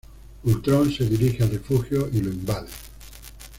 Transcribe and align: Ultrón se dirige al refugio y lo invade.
Ultrón 0.45 0.91
se 0.91 1.05
dirige 1.07 1.43
al 1.43 1.51
refugio 1.51 2.09
y 2.11 2.21
lo 2.23 2.31
invade. 2.31 2.69